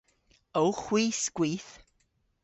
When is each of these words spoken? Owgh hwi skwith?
Owgh 0.61 0.81
hwi 0.85 1.03
skwith? 1.21 1.69